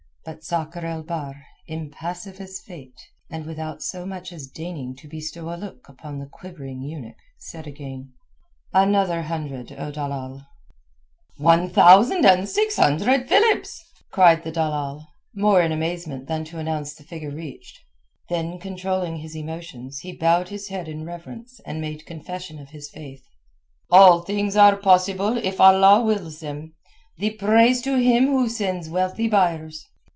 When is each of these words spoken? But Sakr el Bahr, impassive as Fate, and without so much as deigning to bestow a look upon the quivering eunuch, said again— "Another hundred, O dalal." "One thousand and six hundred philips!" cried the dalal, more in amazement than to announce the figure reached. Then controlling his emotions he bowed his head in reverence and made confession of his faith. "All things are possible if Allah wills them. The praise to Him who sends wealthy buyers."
But 0.23 0.43
Sakr 0.43 0.85
el 0.85 1.01
Bahr, 1.01 1.47
impassive 1.65 2.39
as 2.39 2.59
Fate, 2.59 3.07
and 3.31 3.43
without 3.43 3.81
so 3.81 4.05
much 4.05 4.31
as 4.31 4.45
deigning 4.45 4.95
to 4.97 5.07
bestow 5.07 5.49
a 5.51 5.57
look 5.57 5.89
upon 5.89 6.19
the 6.19 6.27
quivering 6.27 6.83
eunuch, 6.83 7.15
said 7.39 7.65
again— 7.65 8.13
"Another 8.71 9.23
hundred, 9.23 9.71
O 9.79 9.91
dalal." 9.91 10.45
"One 11.37 11.71
thousand 11.71 12.23
and 12.23 12.47
six 12.47 12.75
hundred 12.75 13.29
philips!" 13.29 13.83
cried 14.11 14.43
the 14.43 14.51
dalal, 14.51 15.07
more 15.33 15.59
in 15.63 15.71
amazement 15.71 16.27
than 16.27 16.45
to 16.45 16.59
announce 16.59 16.93
the 16.93 17.03
figure 17.03 17.31
reached. 17.31 17.79
Then 18.29 18.59
controlling 18.59 19.17
his 19.17 19.35
emotions 19.35 20.01
he 20.01 20.13
bowed 20.15 20.49
his 20.49 20.67
head 20.67 20.87
in 20.87 21.03
reverence 21.03 21.59
and 21.65 21.81
made 21.81 22.05
confession 22.05 22.59
of 22.59 22.69
his 22.69 22.91
faith. 22.91 23.23
"All 23.89 24.21
things 24.21 24.55
are 24.55 24.77
possible 24.77 25.37
if 25.37 25.59
Allah 25.59 26.03
wills 26.03 26.41
them. 26.41 26.75
The 27.17 27.31
praise 27.31 27.81
to 27.81 27.95
Him 27.97 28.27
who 28.27 28.47
sends 28.49 28.87
wealthy 28.87 29.27
buyers." 29.27 29.87